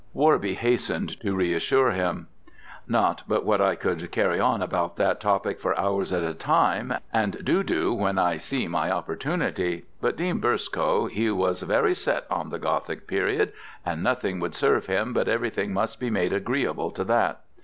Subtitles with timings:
[0.15, 2.27] Worby hastened to reassure him,
[2.87, 6.91] "Not but what I could carry on about that topic for hours at a time,
[7.13, 9.85] and do do when I see my opportunity.
[10.01, 13.53] But Dean Burscough he was very set on the Gothic period,
[13.85, 17.41] and nothing would serve him but everything must be made agreeable to that.